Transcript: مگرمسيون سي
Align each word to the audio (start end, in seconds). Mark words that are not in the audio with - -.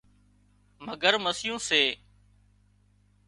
مگرمسيون 0.85 1.57
سي 1.67 1.83